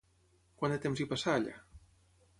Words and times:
Quant 0.61 0.73
de 0.75 0.79
temps 0.87 1.03
hi 1.05 1.09
passa 1.13 1.31
allà? 1.37 1.57